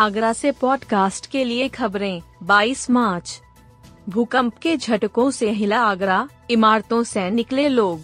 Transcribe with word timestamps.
आगरा 0.00 0.32
से 0.32 0.52
पॉडकास्ट 0.52 1.26
के 1.26 1.44
लिए 1.44 1.68
खबरें 1.68 2.22
22 2.42 2.90
मार्च। 2.90 3.42
भूकंप 4.08 4.58
के 4.58 4.76
झटकों 4.76 5.30
से 5.30 5.50
हिला 5.50 5.80
आगरा, 5.80 6.28
इमारतों 6.50 7.02
से 7.02 7.30
निकले 7.30 7.68
लोग। 7.68 8.00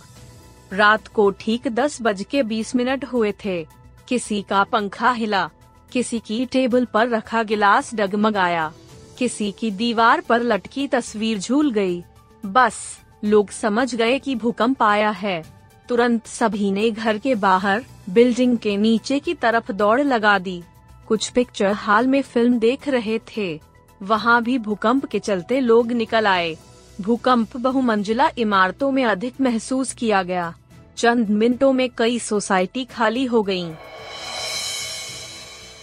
रात 0.72 1.08
को 1.08 1.30
ठीक 1.30 1.68
दस 1.68 1.98
बज 2.02 2.26
के 2.30 2.42
बीस 2.42 2.76
मिनट 2.76 3.04
हुए 3.04 3.34
थे। 3.44 3.66
किसी 4.08 4.42
का 4.42 4.64
पंखा 4.64 5.10
हिला, 5.10 5.50
किसी 5.92 6.18
की 6.18 6.46
टेबल 6.46 6.84
पर 6.84 7.08
रखा 7.08 7.42
गिलास 7.42 7.94
डगमगाया, 7.94 8.72
किसी 9.18 9.52
की 9.52 9.70
दीवार 9.70 10.20
पर 10.20 10.42
लटकी 10.42 10.88
तस्वीर 10.88 11.38
झूल 11.38 11.70
गई। 11.70 12.04
बस, 12.46 12.98
लोग 13.24 13.50
समझ 13.50 13.94
गए 13.94 14.18
कि 14.18 14.34
भूकंप 14.34 14.82
आया 14.82 15.10
है। 15.10 15.44
तुरंत 15.88 16.26
सभी 16.26 16.70
ने 16.70 16.90
घर 16.90 17.18
के 17.18 17.34
बाहर, 17.34 17.84
बिल्डिंग 18.10 18.58
के 18.58 18.76
नीचे 18.76 19.18
की 19.18 19.34
तरफ़ 19.34 19.72
दौड़ 19.72 20.00
लगा 20.00 20.38
दी। 20.38 20.62
कुछ 21.08 21.28
पिक्चर 21.28 21.72
हाल 21.72 22.06
में 22.06 22.22
फ़िल्म 22.22 22.58
देख 22.58 22.88
रहे 22.88 23.18
थे। 23.18 23.60
वहाँ 24.02 24.42
भी 24.42 24.58
भूकंप 24.58 25.04
के 25.04 25.18
चलते 25.18 25.60
लोग 25.60 25.92
निकल 25.92 26.26
आए। 26.26 26.56
भूकंप 27.00 27.56
बहुमंजिला 27.56 28.30
इमारतों 28.38 28.90
में 28.90 29.04
अधिक 29.04 29.34
महसूस 29.40 29.92
किया 29.92 30.22
गया। 30.22 30.54
चंद 30.96 31.30
मिनटों 31.30 31.72
में 31.72 31.90
कई 31.98 32.18
सोसाइटी 32.18 32.84
खाली 32.84 33.24
हो 33.24 33.42
गयीं। 33.42 33.74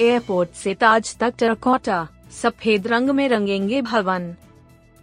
एयरपोर्ट 0.01 0.49
से 0.49 0.73
ताज 0.73 1.17
तक 1.17 1.33
टेराकोटा 1.39 2.07
सफ़ेद 2.31 2.87
रंग 2.87 3.09
में 3.09 3.29
रंगेंगे 3.29 3.81
भवन। 3.81 4.35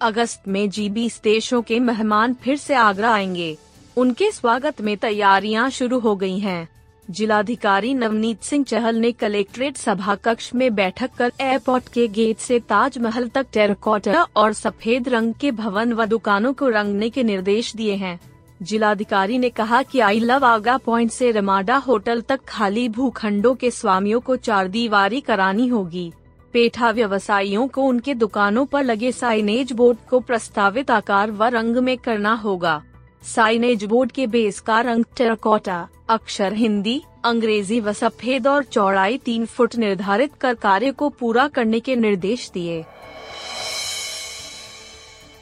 अगस्त 0.00 0.42
में 0.48 0.70
जी 0.70 0.88
बीस 0.88 1.20
देशों 1.24 1.62
के 1.62 1.80
मेहमान 1.80 2.34
फिर 2.34 2.56
से 2.56 2.74
आगरा 2.74 3.12
आएँगे। 3.14 3.58
उनके 3.96 4.30
स्वागत 4.30 4.80
में 4.80 4.96
तैयारियाँ 4.96 5.70
शुरू 5.70 5.98
हो 5.98 6.16
गई 6.16 6.38
हैं। 6.38 6.79
जिलाधिकारी 7.10 7.92
नवनीत 7.94 8.42
सिंह 8.42 8.64
चहल 8.64 8.96
ने 8.96 9.10
कलेक्ट्रेट 9.12 9.76
सभा 9.76 10.14
कक्ष 10.14 10.54
में 10.54 10.74
बैठक 10.74 11.10
कर 11.18 11.32
एयरपोर्ट 11.40 11.88
के 11.88 12.06
गेट 12.08 12.38
से 12.38 12.58
ताजमहल 12.60 13.28
तक 13.28 13.46
टेराकोटा 13.52 14.22
और 14.36 14.52
सफ़ेद 14.52 15.08
रंग 15.08 15.34
के 15.34 15.50
भवन 15.50 15.92
व 15.92 16.04
दुकानों 16.06 16.52
को 16.52 16.68
रंगने 16.68 17.08
के 17.10 17.22
निर्देश 17.22 17.74
दिए 17.76 17.94
हैं। 17.94 18.18
जिलाधिकारी 18.62 19.38
ने 19.38 19.50
कहा 19.50 19.82
कि 19.82 20.00
आई 20.00 20.20
लव 20.20 20.44
आगा 20.44 20.76
पॉइंट 20.76 21.10
से 21.10 21.30
रमाडा 21.30 21.76
होटल 21.76 22.20
तक 22.20 22.40
खाली 22.48 22.88
भूखंडों 22.88 23.54
के 23.54 23.70
स्वामियों 23.70 24.20
को 24.20 24.36
चार 24.36 24.68
दीवारी 24.68 25.20
करानी 25.20 25.66
होगी। 25.66 26.12
पेठा 26.52 26.90
व्यवसायियों 26.90 27.66
को 27.68 27.82
उनके 27.82 28.14
दुकानों 28.14 28.66
पर 28.66 28.84
लगे 28.84 29.12
साइनेज 29.12 29.72
बोर्ड 29.72 29.98
को 30.10 30.20
प्रस्तावित 30.20 30.90
आकार 30.90 31.30
व 31.30 31.44
रंग 31.44 31.76
में 31.76 31.96
करना 31.98 32.34
होगा। 32.34 32.82
साइनेज 33.22 33.84
बोर्ड 33.84 34.12
के 34.12 34.26
बेस 34.26 34.60
का 34.60 34.80
रंग 34.80 35.04
टेराकोटा, 35.16 35.88
अक्षर 36.08 36.52
हिंदी, 36.52 37.02
अंग्रेज़ी 37.24 37.80
व 37.80 37.92
सफ़ेद 37.92 38.46
और 38.46 38.64
चौड़ाई 38.64 39.18
तीन 39.18 39.46
फुट 39.46 39.76
निर्धारित 39.76 40.34
कर 40.40 40.54
कार्य 40.54 40.92
को 40.92 41.08
पूरा 41.08 41.48
करने 41.48 41.80
के 41.80 41.96
निर्देश 41.96 42.50
दिए। 42.54 42.84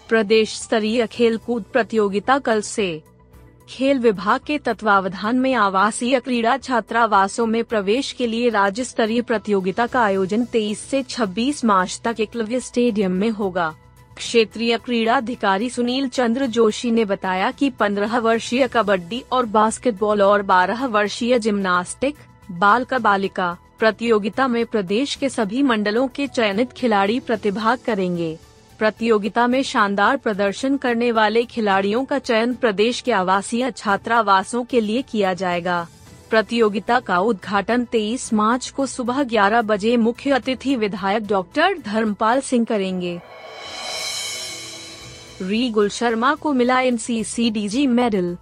प्रदेश 0.09 0.55
स्तरीय 0.61 1.07
खेलकूद 1.07 1.65
प्रतियोगिता 1.73 2.39
कल 2.39 2.61
से। 2.61 3.03
खेल 3.69 3.99
विभाग 3.99 4.41
के 4.41 4.59
तत्वावधान 4.59 5.39
में 5.39 5.55
आवासीय 5.55 6.21
क्रीड़ा 6.21 6.57
छात्रावासों 6.57 7.47
में 7.47 7.65
प्रवेश 7.65 8.13
के 8.13 8.27
लिए 8.27 8.49
राज्य 8.49 8.85
स्तरीय 8.85 9.23
प्रतियोगिता 9.23 9.87
का 9.87 10.03
आयोजन 10.03 10.45
23 10.45 10.79
से 10.79 11.03
26 11.03 11.65
मार्च 11.65 12.01
तक 12.05 12.21
एकलव्य 12.21 12.61
स्टेडियम 12.61 13.13
में 13.13 13.31
होगा। 13.31 13.75
क्षेत्रीय 14.19 14.77
क्रीड़ा 14.79 15.17
अधिकारी 15.17 15.71
सुनील 15.71 16.09
चंद्र 16.09 16.47
जोशी 16.47 16.91
ने 16.91 17.05
बताया 17.05 17.51
कि 17.51 17.71
15 17.71 18.19
वर्षीय 18.19 18.69
कबड्डी 18.69 19.23
और 19.33 19.47
बास्केटबॉल 19.47 20.23
और 20.23 20.43
12 20.43 20.85
वर्षीय 20.87 21.39
जिम्नास्टिक, 21.39 22.17
बाल 22.51 22.85
का 22.85 22.99
बालिका, 22.99 23.57
प्रतियोगिता 23.79 24.49
में 24.49 24.67
प्रदेश 24.67 25.15
के 25.15 25.29
सभी 25.29 25.63
मंडलों 25.63 26.09
के 26.09 26.27
चयनित 26.27 26.73
खिलाड़ी 26.73 27.21
प्रतिभाग 27.21 27.79
करेंगे। 27.87 28.39
प्रतियोगिता 28.79 29.47
में 29.47 29.63
शानदार 29.63 30.17
प्रदर्शन 30.17 30.77
करने 30.77 31.13
वाले 31.13 31.45
खिलाड़ियों 31.45 32.05
का 32.05 32.19
चयन 32.19 32.55
प्रदेश 32.55 33.01
के 33.01 33.13
आवासीय 33.13 33.71
छात्रावासों 33.71 34.65
के 34.65 34.81
लिए 34.81 35.03
किया 35.03 35.35
जाएगा। 35.35 35.87
प्रतियोगिता 36.31 37.01
का 37.01 37.19
उद्घाटन 37.19 37.85
23 37.85 38.33
मार्च 38.33 38.69
को 38.71 38.87
सुबह 38.87 39.23
11 39.23 39.63
बजे 39.63 39.97
मुख्य 39.97 40.31
अतिथि 40.31 40.77
विधायक 40.77 41.27
डॉक्टर 41.27 41.79
धर्मपाल 41.79 42.41
सिंह 42.41 42.65
करेंगे। 42.65 43.21
री 45.43 45.69
गुल 45.71 45.89
शर्मा 45.89 46.35
को 46.35 46.53
मिला 46.53 46.81
NCC 46.81 47.51
DG 47.51 47.87
medal. 47.87 48.37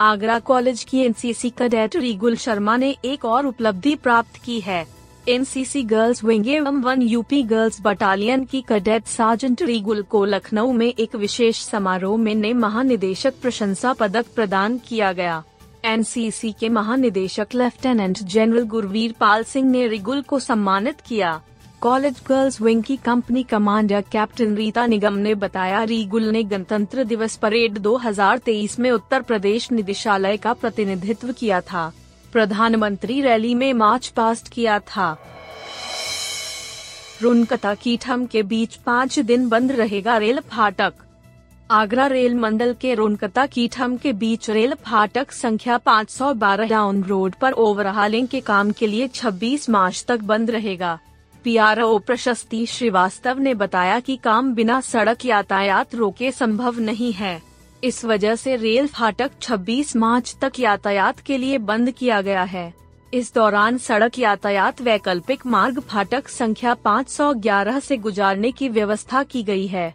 Agra 0.00 0.38
college 0.38 0.82
की 0.84 0.98
एनसीसी 0.98 1.50
कैडेट 1.50 1.96
रीगुल 1.96 2.36
शर्मा 2.36 2.76
ने 2.76 2.90
एक 3.04 3.24
और 3.24 3.46
उपलब्धि 3.46 3.94
प्राप्त 3.94 4.40
की 4.44 4.58
है। 4.60 4.86
एनसीसी 5.28 5.82
गर्ल्स 5.82 6.24
विंग 6.24 6.48
एवं 6.48 6.80
वन 6.82 7.02
यूपी 7.02 7.42
गर्ल्स 7.42 7.80
बटालियन 7.82 8.44
की 8.44 8.60
कैडेट 8.60 9.06
सार्जेंट 9.06 9.62
रीगुल 9.62 10.02
को 10.02 10.24
लखनऊ 10.24 10.72
में 10.72 10.86
एक 10.86 11.16
विशेष 11.16 11.62
समारोह 11.62 12.16
में 12.16 12.34
ने 12.34 12.52
महानिदेशक 12.52 13.34
प्रशंसा 13.42 13.92
पदक 13.92 14.34
प्रदान 14.34 14.78
किया 14.78 15.12
गया। 15.12 15.42
एनसीसी 15.84 16.52
के 16.52 16.68
महानिदेशक 16.68 17.54
लेफ्टिनेंट 17.54 18.18
जनरल 18.18 18.64
गुरवीर 18.66 19.14
पाल 19.20 19.44
सिंह 19.44 19.70
ने 19.70 19.86
रिगुल 19.88 20.22
को 20.22 20.38
सम्मानित 20.38 21.00
किया। 21.00 21.40
कॉलेज 21.84 22.20
गर्ल्स 22.28 22.60
विंग 22.60 22.82
की 22.82 22.96
company 22.96 23.42
commander 23.42 24.00
captain 24.12 24.54
Rita 24.54 24.86
Nigam 24.86 25.14
ने 25.14 25.34
बताया, 25.34 25.82
रीगुल 25.82 26.22
ने 26.22 26.42
गणतंत्र 26.42 27.04
दिवस 27.04 27.36
परेड 27.36 27.78
2023 27.78 28.78
में 28.78 28.90
उत्तर 28.90 29.22
प्रदेश 29.22 29.72
निदेशालय 29.72 30.36
का 30.36 30.52
प्रतिनिधित्व 30.52 31.32
किया 31.32 31.60
था। 31.60 31.92
प्रधानमंत्री 32.32 33.20
रैली 33.20 33.54
में 33.54 33.72
मार्च 33.72 34.08
पास्ट 34.08 34.48
किया 34.48 34.78
था। 34.78 35.16
रुनकता 37.22 37.74
कीठम 37.74 38.26
के 38.26 38.42
बीच 38.42 38.76
पाँच 38.76 39.18
दिन 39.18 39.48
बंद 39.48 39.72
रहेगा 39.72 40.16
रेल 40.16 40.40
फाटक। 40.40 40.92
आगरा 41.70 42.06
रेल 42.06 42.34
मंडल 42.34 42.74
के 42.80 42.94
रोनकता 42.94 43.46
कीठम 43.46 43.96
के 43.96 44.12
बीच 44.12 44.50
रेल 44.50 44.74
फाटक 44.74 45.32
संख्या 45.32 45.78
512 45.78 46.68
डाउन 46.68 47.04
रोड 47.04 47.34
पर 47.34 47.52
ओवरहालिंग 47.52 48.28
के 48.28 48.40
काम 48.40 48.70
के 48.70 48.86
लिए 48.86 49.08
26 49.08 49.70
मार्च 49.70 50.04
तक 50.08 50.20
बंद 50.22 50.50
रहेगा। 50.50 50.98
पीआरओ 51.44 51.98
प्रशस्ति 51.98 52.66
श्रीवास्तव 52.66 53.38
ने 53.38 53.54
बताया 53.54 54.00
कि 54.00 54.16
काम 54.16 54.54
बिना 54.54 54.80
सड़क 54.80 55.24
यातायात 55.24 55.94
रोके 55.94 56.30
संभव 56.32 56.80
नहीं 56.80 57.12
है। 57.12 57.42
इस 57.84 58.04
वजह 58.04 58.34
से 58.34 58.56
रेल 58.56 58.86
फाटक 58.86 59.30
26 59.42 59.96
मार्च 59.96 60.36
तक 60.40 60.52
यातायात 60.58 61.20
के 61.20 61.38
लिए 61.38 61.58
बंद 61.58 61.90
किया 61.90 62.20
गया 62.20 62.42
है। 62.42 62.74
इस 63.14 63.34
दौरान 63.34 63.78
सड़क 63.78 64.18
यातायात 64.18 64.80
वैकल्पिक 64.80 65.46
मार्ग 65.46 65.80
फाटक 65.80 66.28
संख्या 66.28 66.74
511 66.74 67.80
से 67.80 67.96
गुजारने 67.96 68.52
की 68.52 68.68
व्यवस्था 68.68 69.22
की 69.22 69.42
गई 69.42 69.66
है। 69.66 69.94